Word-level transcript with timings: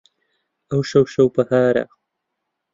ئەوشەو 0.69 1.05
شەو 1.13 1.27
بەهارە 1.35 1.83